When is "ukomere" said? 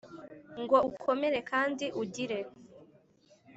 0.89-1.39